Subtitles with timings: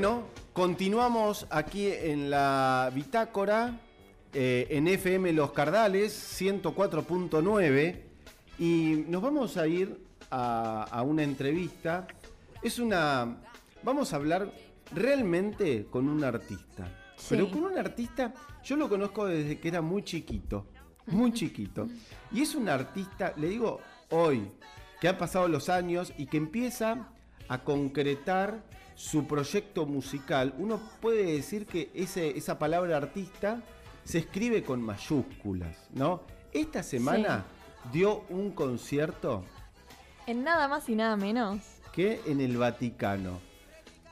[0.00, 3.80] Bueno, continuamos aquí en la bitácora,
[4.32, 7.96] eh, en FM Los Cardales, 104.9,
[8.60, 12.06] y nos vamos a ir a, una entrevista.
[12.62, 13.38] Es una...
[13.82, 14.52] Vamos a hablar
[14.94, 16.86] realmente con un artista.
[17.28, 20.66] Pero con un artista, yo lo conozco desde que era muy chiquito,
[21.06, 21.88] muy chiquito.
[22.30, 24.48] Y es un artista, le digo hoy,
[25.00, 27.08] que ha pasado los años y que empieza
[27.48, 28.62] a concretar
[28.98, 30.52] su proyecto musical.
[30.58, 33.62] Uno puede decir que ese, esa palabra artista
[34.02, 36.22] se escribe con mayúsculas, ¿no?
[36.52, 37.44] Esta semana
[37.92, 39.44] dio un concierto.
[40.26, 41.60] En nada más y nada menos.
[41.92, 43.38] Que en el Vaticano.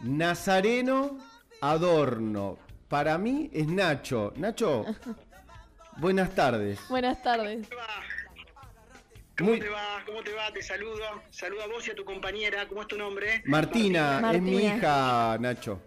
[0.01, 1.19] Nazareno
[1.61, 2.57] Adorno.
[2.89, 4.33] Para mí es Nacho.
[4.37, 4.85] Nacho,
[5.97, 6.79] buenas tardes.
[6.89, 7.69] Buenas tardes.
[9.39, 10.03] ¿Cómo te va?
[10.07, 10.51] ¿Cómo te va?
[10.51, 11.05] Te saludo.
[11.31, 12.67] Saludo a vos y a tu compañera.
[12.69, 13.43] ¿Cómo es tu nombre?
[13.45, 15.83] Martina, es mi hija, Nacho.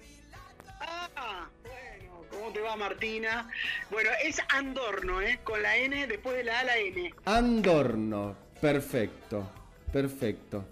[0.79, 2.25] Ah, bueno.
[2.29, 3.49] ¿Cómo te va, Martina?
[3.89, 5.39] Bueno, es Andorno, ¿eh?
[5.43, 7.11] Con la N después de la A, la N.
[7.25, 8.35] Andorno.
[8.61, 9.49] Perfecto.
[9.91, 10.65] Perfecto.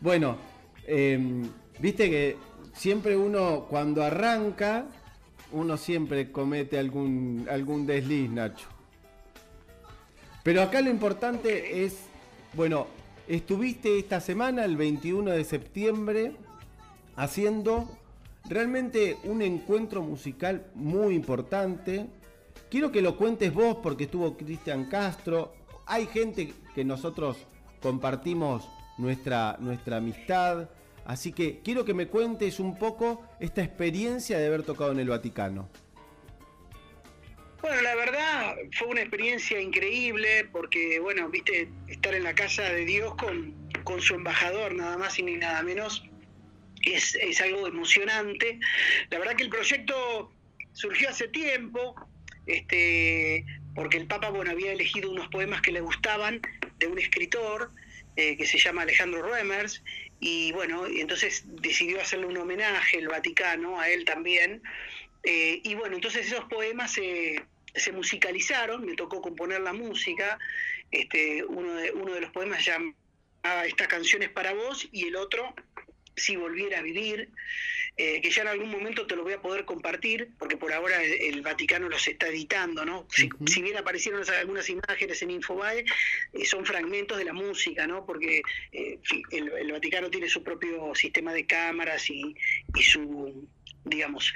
[0.00, 0.38] Bueno,
[0.86, 1.46] em,
[1.78, 2.38] viste que
[2.72, 4.86] siempre uno, cuando arranca,
[5.52, 8.77] uno siempre comete algún, algún desliz, Nacho.
[10.42, 11.96] Pero acá lo importante es,
[12.54, 12.86] bueno,
[13.26, 16.32] estuviste esta semana, el 21 de septiembre,
[17.16, 17.88] haciendo
[18.48, 22.06] realmente un encuentro musical muy importante.
[22.70, 25.54] Quiero que lo cuentes vos porque estuvo Cristian Castro.
[25.86, 27.36] Hay gente que nosotros
[27.80, 30.68] compartimos nuestra, nuestra amistad.
[31.04, 35.08] Así que quiero que me cuentes un poco esta experiencia de haber tocado en el
[35.08, 35.68] Vaticano.
[37.60, 42.84] Bueno, la verdad fue una experiencia increíble porque, bueno, viste, estar en la casa de
[42.84, 43.52] Dios con,
[43.82, 46.04] con su embajador, nada más y ni nada menos,
[46.82, 48.60] es, es algo emocionante.
[49.10, 50.32] La verdad que el proyecto
[50.72, 51.96] surgió hace tiempo,
[52.46, 53.44] este,
[53.74, 56.40] porque el Papa, bueno, había elegido unos poemas que le gustaban
[56.78, 57.72] de un escritor
[58.14, 59.82] eh, que se llama Alejandro Remers,
[60.20, 64.62] y bueno, entonces decidió hacerle un homenaje el Vaticano a él también.
[65.22, 67.42] Eh, y bueno, entonces esos poemas se,
[67.74, 70.38] se, musicalizaron, me tocó componer la música.
[70.90, 72.94] Este, uno, de, uno de los poemas llama
[73.66, 75.54] Estas canciones para vos y el otro,
[76.16, 77.30] Si volviera a vivir.
[78.00, 81.02] Eh, que ya en algún momento te lo voy a poder compartir, porque por ahora
[81.02, 83.08] el, Vaticano los está editando, ¿no?
[83.10, 85.84] Si, bien aparecieron algunas imágenes en Infobae,
[86.32, 88.06] eh, son fragmentos de la música, ¿no?
[88.06, 92.36] Porque el, Vaticano tiene su propio sistema de cámaras y
[92.80, 93.48] su
[93.84, 94.32] digamos,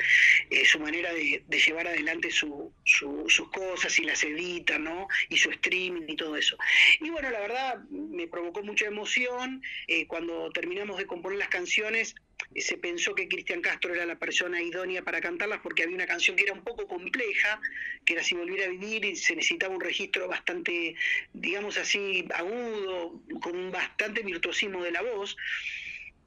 [0.50, 5.08] eh, su manera de, llevar adelante sus cosas y las edita, ¿no?
[5.28, 6.56] Y su streaming y todo eso.
[7.00, 9.62] Y bueno, la verdad me provocó mucha emoción.
[9.86, 12.14] Eh, cuando terminamos de componer las canciones,
[12.54, 16.06] eh, se pensó que Cristian Castro era la persona idónea para cantarlas porque había una
[16.06, 17.60] canción que era un poco compleja,
[18.04, 20.94] que era Si volviera a vivir y se necesitaba un registro bastante,
[21.32, 25.36] digamos así, agudo, con bastante virtuosismo de la voz.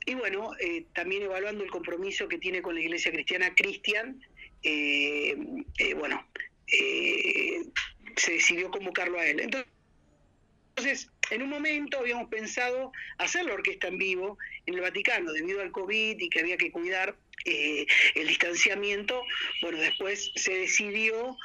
[0.05, 4.23] Y bueno, eh, también evaluando el compromiso que tiene con la Iglesia Cristiana Cristian,
[4.61, 5.35] eh,
[5.79, 6.25] eh, bueno,
[8.15, 9.39] se decidió convocarlo a él.
[9.39, 15.61] Entonces, en un momento habíamos pensado hacer la orquesta en vivo en el Vaticano, debido
[15.61, 17.15] al COVID y que había que cuidar
[17.45, 19.23] el distanciamiento.
[19.61, 21.35] Bueno, después se decidió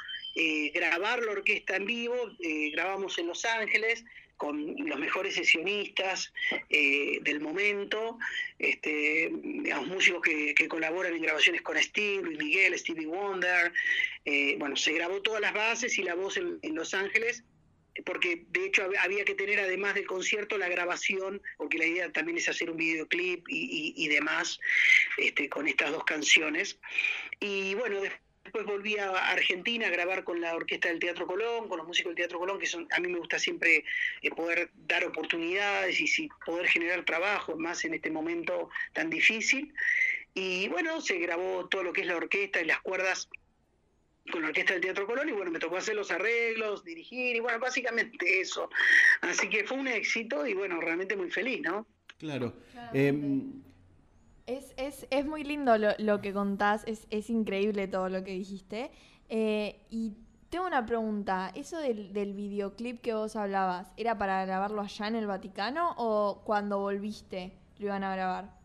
[0.73, 2.15] grabar la orquesta en vivo,
[2.73, 4.03] grabamos en Los Ángeles,
[4.41, 6.33] con los mejores sesionistas
[6.71, 8.17] eh, del momento,
[8.57, 13.71] este, músicos que, colaboran en grabaciones con Steve, Luis Miguel, Stevie Wonder.
[14.25, 17.43] Eh, bueno, se grabó todas las bases y la voz en, Los Ángeles,
[18.03, 22.39] porque de hecho había que tener además del concierto la grabación, porque la idea también
[22.39, 24.59] es hacer un videoclip y, y demás
[25.19, 26.79] este, con estas dos canciones.
[27.39, 31.69] Y bueno, después Después volví a Argentina a grabar con la orquesta del Teatro Colón,
[31.69, 33.85] con los músicos del Teatro Colón, que son, a mí me gusta siempre
[34.21, 39.73] eh, poder dar oportunidades y poder generar trabajo, más en este momento tan difícil.
[40.33, 43.29] Y bueno, se grabó todo lo que es la orquesta y las cuerdas
[44.29, 47.39] con la orquesta del Teatro Colón y bueno, me tocó hacer los arreglos, dirigir y
[47.39, 48.69] bueno, básicamente eso.
[49.21, 51.87] Así que fue un éxito y bueno, realmente muy feliz, ¿no?
[52.17, 52.53] Claro.
[52.93, 53.63] Em,
[54.57, 58.31] es, es, es muy lindo lo, lo, que contás, es, es increíble todo lo que
[58.31, 58.91] dijiste.
[59.29, 60.13] Eh, y
[60.49, 65.15] tengo una pregunta, ¿eso del, del, videoclip que vos hablabas, ¿era para grabarlo allá en
[65.15, 68.61] el Vaticano o cuando volviste lo iban a grabar?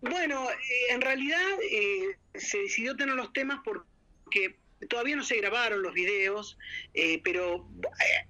[0.00, 4.56] Bueno, eh, en realidad eh, se decidió tener los temas porque
[4.88, 6.58] todavía no se grabaron los videos,
[6.94, 7.66] eh, pero,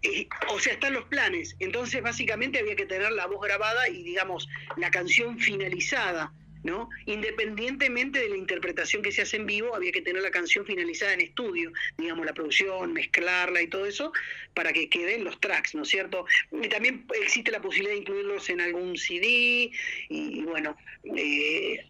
[0.03, 1.57] eh, eh, o sea, están los planes.
[1.59, 6.33] Entonces, básicamente había que tener la voz grabada y, digamos, la canción finalizada.
[6.63, 6.91] ¿no?
[7.07, 11.13] Independientemente de la interpretación que se hace en vivo, había que tener la canción finalizada
[11.15, 14.13] en estudio, digamos, la producción, mezclarla y todo eso,
[14.53, 16.27] para que queden los tracks, ¿no es cierto?
[16.51, 19.71] Y también existe la posibilidad de incluirlos en algún CD,
[20.09, 21.87] y, bueno, eh,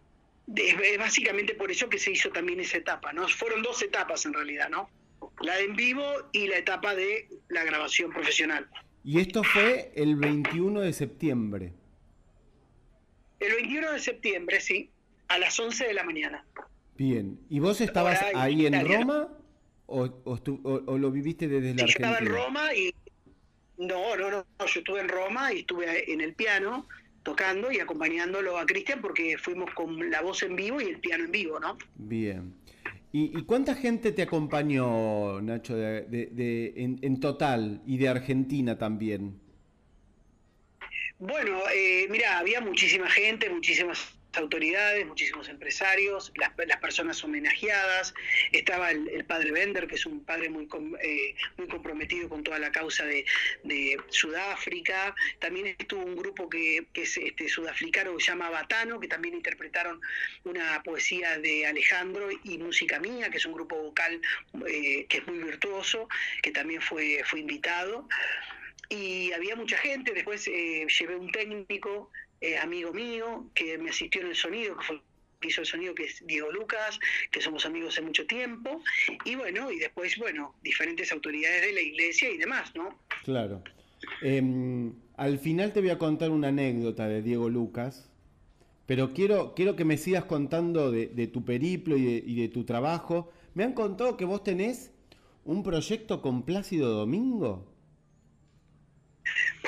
[0.55, 3.27] es básicamente por eso que se hizo también esa etapa, ¿no?
[3.27, 4.89] Fueron dos etapas en realidad, ¿no?
[5.41, 8.67] La de en vivo y la etapa de la grabación profesional.
[9.03, 11.73] Y esto fue el 21 de septiembre.
[13.39, 14.89] El 21 de septiembre, sí,
[15.27, 16.45] a las 11 de la mañana.
[16.97, 19.29] Bien, ¿y vos estabas ahí en Roma
[19.85, 20.07] o,
[20.97, 22.09] lo viviste desde la Argentina?
[22.09, 22.93] Yo estaba en Roma y...
[23.77, 26.87] No, no, no, yo estuve en Roma y estuve en el piano
[27.27, 31.25] tocando y acompañándolo a Cristian porque fuimos con la voz en vivo y el piano
[31.25, 31.77] en vivo, ¿no?
[31.95, 32.53] Bien.
[33.11, 39.37] ¿Y, cuánta gente te acompañó, Nacho, de, en, total y de Argentina también?
[41.19, 43.99] Bueno, eh, mira, había muchísima gente, muchísimas
[44.33, 48.13] autoridades, muchísimos empresarios, las, personas homenajeadas,
[48.51, 50.67] estaba el, padre Bender, que es un padre muy,
[51.01, 53.25] eh, muy comprometido con toda la causa de,
[54.09, 59.35] Sudáfrica, también estuvo un grupo que, es este, sudafricano que se llama Batano, que también
[59.35, 59.99] interpretaron
[60.43, 64.21] una poesía de Alejandro y Música Mía, que es un grupo vocal
[64.67, 66.07] eh, que es muy virtuoso,
[66.41, 68.07] que también fue, fue invitado.
[68.89, 72.09] Y había mucha gente, después eh, llevé un técnico
[72.41, 75.01] eh, amigo mío que me asistió en el sonido, que fue
[75.39, 76.99] que hizo el sonido, que es Diego Lucas,
[77.31, 78.81] que somos amigos hace mucho tiempo,
[79.23, 82.97] y bueno, y después, bueno, diferentes autoridades de la iglesia y demás, ¿no?
[83.23, 83.61] Claro.
[84.21, 88.09] Em, al final te voy a contar una anécdota de Diego Lucas,
[88.85, 92.63] pero quiero, quiero que me sigas contando de, tu periplo y de, y de, tu
[92.63, 93.29] trabajo.
[93.53, 94.91] Me han contado que vos tenés
[95.43, 97.76] un proyecto con Plácido Domingo.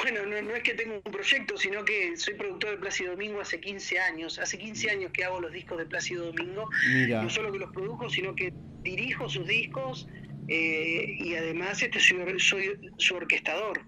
[0.02, 3.60] Bueno, no, es que tengo un proyecto, sino que soy productor de Plácido Domingo hace
[3.60, 4.40] 15 años.
[4.40, 6.70] Hace 15 años que hago los discos de Plácido Domingo.
[7.10, 10.08] No solo que los produjo, sino que dirijo sus discos
[10.48, 13.82] eh, y además este soy, su orquestador.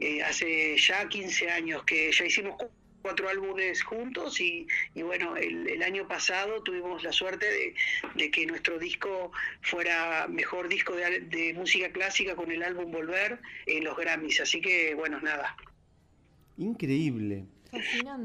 [0.00, 2.54] Eh, hace ya 15 años que ya hicimos
[3.02, 7.74] cuatro álbumes juntos y, bueno, el, año pasado tuvimos la suerte
[8.14, 13.84] de, que nuestro disco fuera mejor disco de, música clásica con el álbum Volver en
[13.84, 15.56] los Grammys, así que bueno, nada.
[16.56, 17.46] Increíble.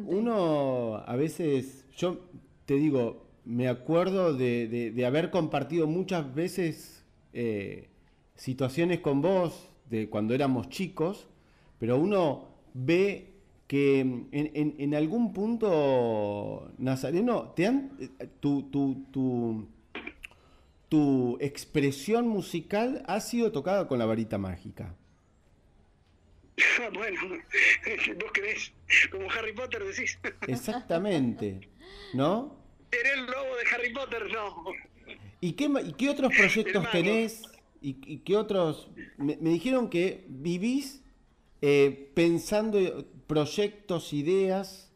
[0.06, 2.30] Uno a veces, yo
[2.66, 7.90] te digo, me acuerdo de, haber compartido muchas veces eh,
[8.36, 11.28] situaciones con vos de cuando éramos chicos,
[11.80, 13.32] pero uno ve
[13.68, 17.92] que en, en, algún punto, Nazareno, te han,
[18.39, 19.68] tu, tu, tu,
[20.89, 24.95] tu, expresión musical ha sido tocada con la varita mágica.
[26.94, 27.19] bueno,
[28.21, 28.74] vos crees,
[29.12, 30.19] como Harry Potter decís.
[30.48, 31.69] Exactamente,
[32.13, 32.57] ¿no?
[32.92, 34.66] Eres el lobo de Harry Potter, no.
[35.42, 37.42] ¿Y qué, y qué otros proyectos tenés?
[37.81, 38.89] ¿Y, qué otros?
[39.18, 41.04] Me, dijeron que vivís
[41.62, 42.80] eh, pensando
[43.28, 44.94] proyectos, ideas?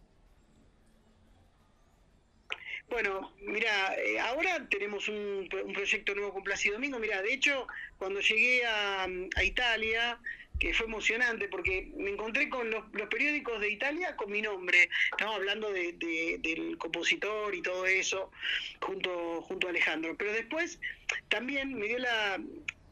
[2.89, 6.99] Bueno, mira, eh, ahora tenemos un, proyecto nuevo con Plácido Domingo.
[6.99, 9.07] Mira, de hecho, cuando llegué a,
[9.44, 10.19] Italia,
[10.57, 14.90] que fue emocionante porque me encontré con los, periódicos de Italia con mi nombre.
[15.11, 18.31] Estamos hablando del compositor y todo eso
[18.80, 20.16] junto, junto a Alejandro.
[20.18, 20.80] Pero después
[21.28, 22.40] también me dio la,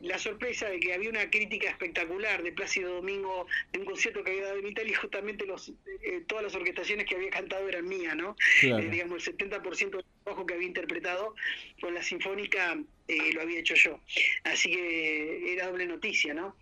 [0.05, 4.31] la sorpresa de que había una crítica espectacular de Plácido Domingo de un concierto que
[4.31, 5.69] había dado en Italia y justamente los,
[6.03, 8.35] eh, todas las orquestaciones que había cantado eran mías, ¿no?
[8.61, 11.35] Eh, digamos, el 70% del trabajo que había interpretado
[11.81, 13.99] con la Sinfónica eh, lo había hecho yo.
[14.43, 16.55] Así que era doble noticia, ¿no?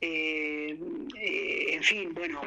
[0.00, 2.40] en fin, bueno,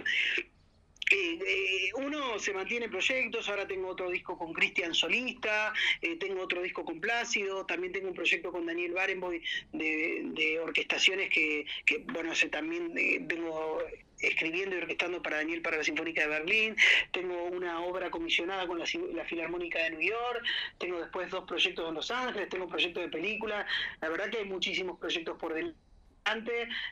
[1.16, 6.42] eh, uno se mantiene en proyectos, ahora tengo otro disco con Cristian Solista, eh, tengo
[6.42, 9.42] otro disco con Plácido, también tengo un proyecto con Daniel Barenboy
[9.74, 11.66] de, orquestaciones que,
[12.14, 13.80] bueno, se también eh, vengo
[14.20, 16.76] escribiendo y orquestando para Daniel para la Sinfónica de Berlín,
[17.12, 20.44] tengo una obra comisionada con la, la, Filarmónica de New York,
[20.78, 23.66] tengo después dos proyectos en Los Ángeles, tengo un proyecto de película,
[24.00, 25.91] la verdad que hay muchísimos proyectos por delante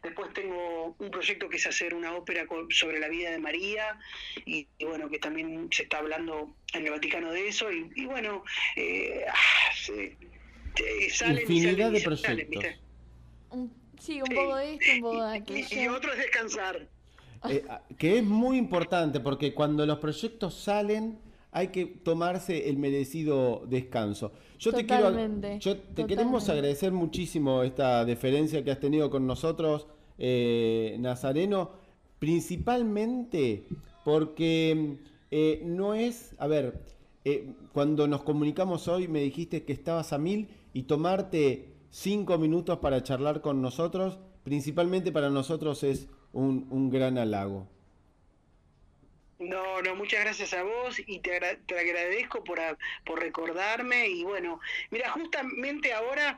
[0.04, 3.98] Después tengo un proyecto que es hacer una ópera sobre la vida de María
[4.46, 8.44] y, bueno, que también se está hablando en el Vaticano de eso y, bueno,
[8.76, 9.72] eh, ah,
[11.32, 12.64] Infinidad de proyectos.
[14.00, 15.82] sí, un poco de esto, un poco de aquello.
[15.82, 16.88] Y, otro es descansar.
[17.50, 21.20] Eh, ah, que es muy importante porque cuando los proyectos salen
[21.52, 24.32] hay que tomarse el merecido descanso.
[24.60, 25.12] Yo te quiero,
[25.60, 29.88] yo te queremos agradecer muchísimo esta deferencia que has tenido con nosotros,
[30.18, 31.72] eh, Nazareno,
[32.20, 33.64] principalmente
[34.04, 34.98] porque
[35.32, 36.84] eh, no es, a ver,
[37.26, 42.80] eh, cuando nos comunicamos hoy me dijiste que estabas a mil y tomarte cinco minutos
[42.80, 47.68] para charlar con nosotros, principalmente para nosotros es un, un gran halago.
[49.40, 52.60] No, no, muchas gracias a vos y te, te agradezco por,
[53.06, 54.60] por recordarme y bueno,
[54.92, 56.38] mira, justamente ahora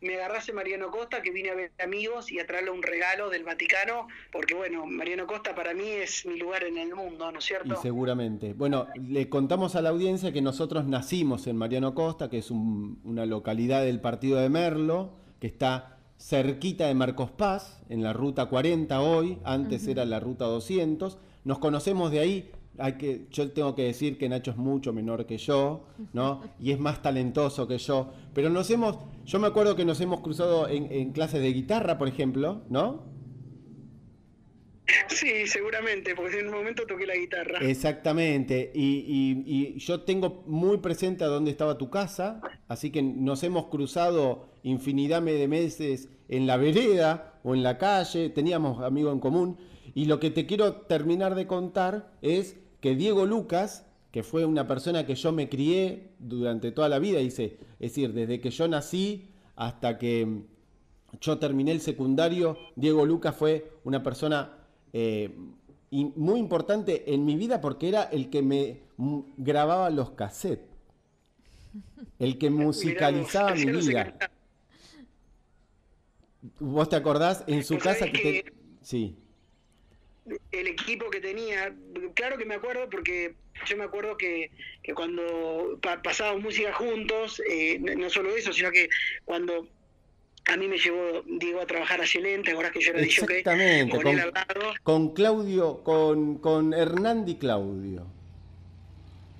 [0.00, 3.44] me agarrase Mariano Costa, que vine a ver amigos y a traerle un regalo del
[3.44, 7.44] Vaticano, porque bueno, Mariano Costa para mí es mi lugar en el mundo, ¿no es
[7.44, 7.74] cierto?
[7.74, 8.52] Y seguramente.
[8.52, 13.24] Bueno, le contamos a la audiencia que nosotros nacimos en Mariano Costa, que es una
[13.26, 19.00] localidad del partido de Merlo, que está cerquita de Marcos Paz, en la ruta 40
[19.00, 21.18] hoy, antes era la ruta 200.
[21.46, 25.26] Nos conocemos de ahí, hay que, yo tengo que decir que Nacho es mucho menor
[25.26, 26.42] que yo, ¿no?
[26.60, 28.12] Y es más talentoso que yo.
[28.34, 32.08] Pero nos hemos, yo me acuerdo que nos hemos cruzado en, clases de guitarra, por
[32.08, 33.04] ejemplo, ¿no?
[35.06, 37.60] Sí, seguramente, porque en un momento toqué la guitarra.
[37.60, 43.44] Exactamente, y, y, yo tengo muy presente a dónde estaba tu casa, así que nos
[43.44, 49.20] hemos cruzado infinidad de meses en la vereda o en la calle, teníamos amigos en
[49.20, 49.58] común,
[49.96, 54.68] y lo que te quiero terminar de contar es que Diego Lucas, que fue una
[54.68, 58.68] persona que yo me crié durante toda la vida, dice, es decir, desde que yo
[58.68, 60.42] nací hasta que
[61.18, 64.58] yo terminé el secundario, Diego Lucas fue una persona
[64.92, 65.34] eh,
[65.90, 68.82] muy importante en mi vida porque era el que me
[69.38, 70.68] grababa los cassettes,
[72.18, 74.14] el que musicalizaba mi vida.
[76.60, 79.16] ¿Vos te acordás en su casa que Sí
[80.52, 81.74] el equipo que tenía,
[82.14, 83.34] claro que me acuerdo porque
[83.66, 84.50] yo me acuerdo que,
[84.82, 88.88] que cuando pasábamos música juntos, eh, no solo eso, sino que
[89.24, 89.68] cuando
[90.46, 94.04] a mí me llevó Diego a trabajar a Yelente, ahora que yo era Exactamente, con,
[94.04, 94.32] con,
[94.82, 98.06] con Claudio, con, con Hernandi Claudio.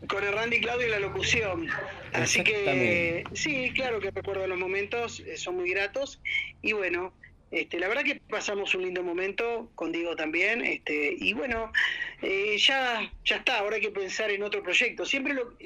[0.08, 1.68] Con Hernandi Claudio y la locución.
[2.12, 6.20] Así que sí, claro que recuerdo los momentos, eh, son muy gratos.
[6.62, 7.12] Y bueno,
[7.50, 11.72] este, la verdad que pasamos un lindo momento con Diego también, este, y bueno,
[12.22, 15.04] eh, ya, ya está, ahora hay que pensar en otro proyecto.
[15.06, 15.56] Siempre lo,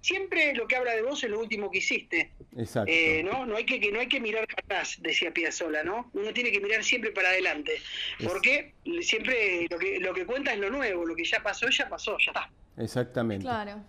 [0.00, 2.30] siempre lo que habla de vos es lo último que hiciste.
[2.56, 2.92] Exacto.
[2.92, 3.46] Eh, ¿no?
[3.46, 6.10] No, hay que, no hay que mirar para atrás, decía Piazzola, ¿no?
[6.12, 7.80] Uno tiene que mirar siempre para adelante,
[8.22, 11.88] porque siempre lo que, lo que cuenta es lo nuevo, lo que ya pasó, ya
[11.88, 12.50] pasó, ya está.
[12.76, 13.44] Exactamente.
[13.44, 13.82] Claro.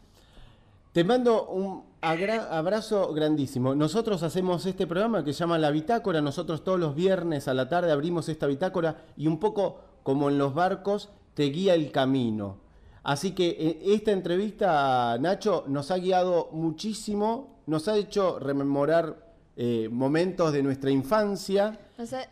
[0.96, 3.76] Te mando un abrazo grandísimo.
[3.76, 6.22] Nosotros hacemos este programa que se llama La Bitácora.
[6.22, 10.38] Nosotros todos los viernes a la tarde abrimos esta bitácora y un poco como en
[10.38, 12.60] los barcos te guía el camino.
[13.04, 19.18] Así que eh, esta entrevista, Nacho, nos ha guiado muchísimo, nos ha hecho rememorar
[19.58, 21.78] eh, momentos de nuestra infancia.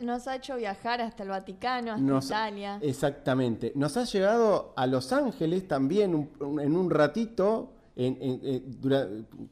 [0.00, 2.78] Nos ha, hecho viajar hasta el Vaticano, hasta Italia.
[2.80, 3.72] Exactamente.
[3.74, 7.73] Nos ha llegado a Los Ángeles también en un ratito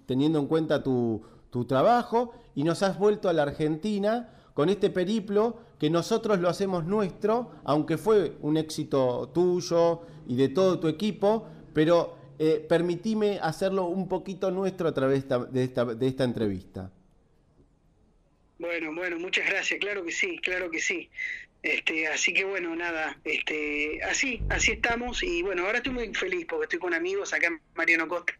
[0.06, 1.24] teniendo en cuenta tu,
[1.68, 6.84] trabajo y nos has vuelto a la Argentina con este periplo que nosotros lo hacemos
[6.84, 13.86] nuestro, aunque fue un éxito tuyo y de todo tu equipo, pero eh, permitime hacerlo
[13.86, 16.90] un poquito nuestro a través de esta entrevista.
[18.58, 21.10] Bueno, bueno, muchas gracias, claro que sí, claro que sí.
[21.62, 26.44] Este, así que bueno, nada, este, así, así estamos y bueno, ahora estoy muy feliz
[26.48, 28.36] porque estoy con amigos acá en Mariano Costa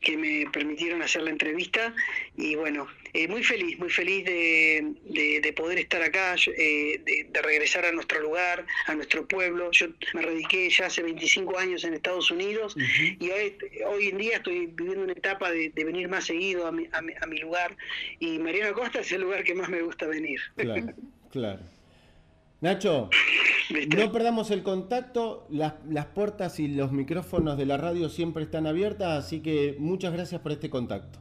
[0.00, 1.94] que me permitieron hacer la entrevista
[2.36, 7.92] y bueno, eh, muy feliz, muy feliz de, poder estar acá, eh, de, regresar a
[7.92, 9.70] nuestro lugar, a nuestro pueblo.
[9.70, 12.76] Yo me radiqué ya hace 25 años en Estados Unidos
[13.18, 16.86] y hoy, hoy en día estoy viviendo una etapa de, venir más seguido a mi,
[16.92, 17.76] a mi lugar
[18.18, 20.40] y Mariano Costa es el lugar que más me gusta venir.
[20.56, 20.92] Claro,
[21.30, 21.60] claro.
[22.64, 23.10] Nacho,
[23.94, 28.66] no perdamos el contacto, las, las, puertas y los micrófonos de la radio siempre están
[28.66, 31.18] abiertas, así que muchas gracias por este contacto.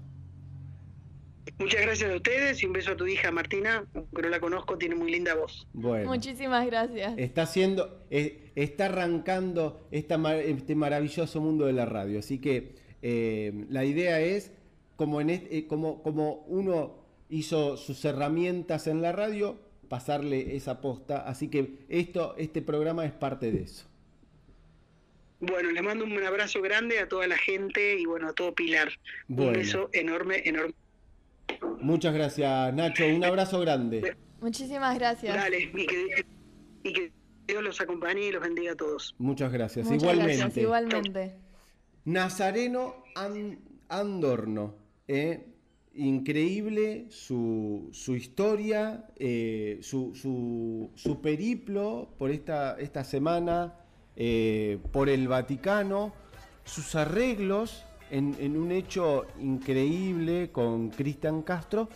[1.59, 3.83] Muchas gracias a ustedes y un beso a tu hija Martina,
[4.15, 5.67] que no la conozco, tiene muy linda voz.
[5.73, 7.13] Bueno, Muchísimas gracias.
[7.17, 13.65] Está haciendo, eh, está arrancando esta, este maravilloso mundo de la radio, así que eh,
[13.67, 14.53] la idea es,
[14.95, 19.57] como, en eh, como, como uno hizo sus herramientas en la radio,
[19.89, 21.19] pasarle esa posta.
[21.27, 23.85] Así que esto, este programa es parte de eso.
[25.39, 28.89] Bueno, les mando un abrazo grande a toda la gente y bueno, a todo Pilar.
[29.27, 30.73] Un beso enorme, enorme.
[31.81, 33.05] Muchas gracias, Nacho.
[33.05, 34.15] Un abrazo grande.
[34.39, 35.35] Muchísimas gracias.
[35.35, 37.11] Dale, y que,
[37.47, 39.15] Dios los acompañe y los bendiga a todos.
[39.17, 39.91] Muchas gracias.
[39.91, 40.61] igualmente.
[40.61, 41.35] igualmente.
[42.05, 43.03] Nazareno
[43.89, 44.75] Andorno.
[45.07, 45.52] ¿eh?
[45.95, 50.13] Increíble su, su historia, eh, su,
[50.95, 53.75] su, periplo por esta, esta semana
[54.15, 56.13] eh, por el Vaticano,
[56.63, 61.89] sus arreglos en, en un hecho increíble con Cristian Castro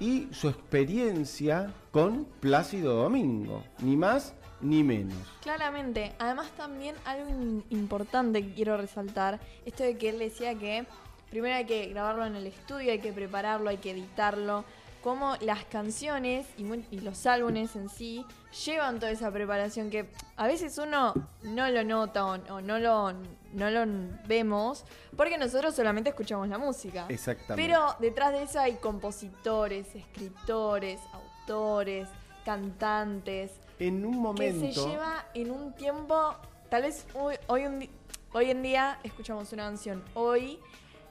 [0.00, 5.16] y su experiencia con Plácido Domingo, ni más ni menos.
[5.42, 10.86] Claramente, además también algo importante que quiero resaltar, esto de que él decía que
[11.32, 14.66] primero hay que grabarlo en el estudio, hay que prepararlo, hay que editarlo,
[15.02, 18.24] como las canciones y, los álbumes en sí
[18.66, 23.14] llevan toda esa preparación que a veces uno no lo nota o, o no, lo,
[23.54, 23.86] no lo
[24.26, 24.84] vemos
[25.16, 27.06] porque nosotros solamente escuchamos la música.
[27.08, 27.66] Exactamente.
[27.66, 32.08] Pero detrás de eso hay compositores, escritores, autores,
[32.44, 34.66] cantantes, en un momento...
[34.66, 36.36] que se lleva en un tiempo,
[36.68, 37.90] tal vez hoy, hoy,
[38.34, 40.60] hoy en día escuchamos una canción hoy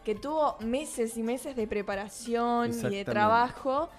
[0.03, 3.89] que tuvo meses y meses de preparación y de trabajo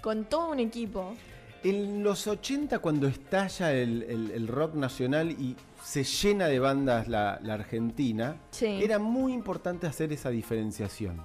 [0.00, 1.14] con todo un equipo.
[1.62, 7.08] En los 80, cuando estalla el, el- el rock nacional y se llena de bandas
[7.08, 8.66] la, la Argentina, Sí.
[8.82, 11.22] era muy importante hacer esa diferenciación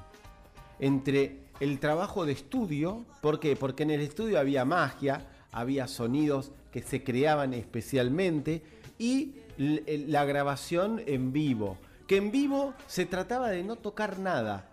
[0.79, 3.55] entre el trabajo de estudio, ¿por qué?
[3.57, 8.61] Porque en el estudio había magia, había sonidos que se creaban especialmente
[8.97, 11.77] y el- la grabación en vivo,
[12.09, 14.65] que en vivo se trataba de no tocar nada.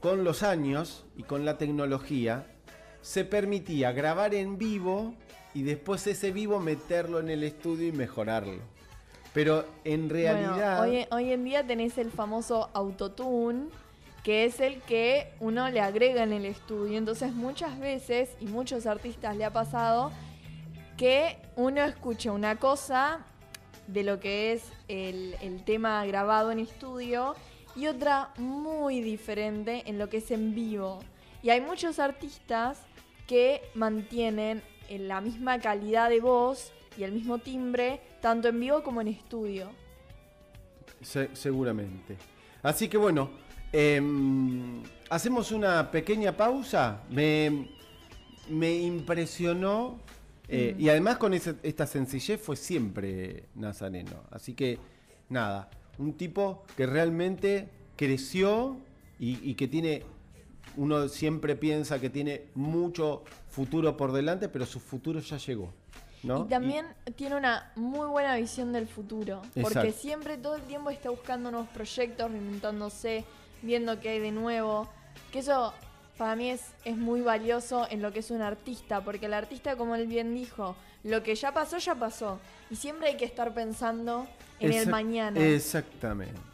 [0.00, 2.44] Con los años y con la tecnología,
[3.00, 5.14] se permitía grabar en vivo
[5.54, 8.60] y después ese vivo meterlo en el estudio y mejorarlo.
[9.32, 10.76] Pero en realidad...
[10.76, 13.70] Bueno, hoy, hoy en día tenés el famoso autotune,
[14.22, 16.98] que es el que uno le agrega en el estudio.
[16.98, 20.12] Entonces muchas veces, y muchos artistas le ha pasado,
[20.98, 23.24] que uno escucha una cosa
[23.88, 27.34] de lo que es el, el tema grabado en estudio
[27.74, 31.00] y otra muy diferente en lo que es en vivo.
[31.42, 32.78] Y hay muchos artistas
[33.26, 38.82] que mantienen en la misma calidad de voz y el mismo timbre, tanto en vivo
[38.82, 39.70] como en estudio.
[41.02, 42.16] Se- seguramente.
[42.62, 43.30] Así que bueno,
[43.72, 47.02] em, hacemos una pequeña pausa.
[47.10, 47.68] Me,
[48.48, 49.98] me impresionó.
[50.48, 54.22] Eh, Y además con ese- esta sencillez fue siempre Nazareno.
[54.30, 54.78] Así que
[55.28, 58.76] nada, un tipo que realmente creció
[59.18, 60.04] y, y que tiene,
[60.76, 65.72] uno siempre piensa que tiene mucho futuro por delante, pero su futuro ya llegó.
[66.22, 66.46] ¿no?
[66.46, 69.42] Y también tiene una muy buena visión del futuro.
[69.60, 73.24] Porque siempre todo el tiempo está buscando nuevos proyectos, reinventándose,
[73.62, 74.88] viendo qué hay de nuevo.
[75.32, 75.72] Que eso
[76.18, 79.00] para mí es, es muy valioso en lo que es un artista.
[79.02, 82.40] Porque el artista, como él bien dijo, lo que ya pasó, ya pasó.
[82.70, 84.26] Y siempre hay que estar pensando
[84.60, 85.40] en el mañana.
[85.40, 86.48] Exactamente.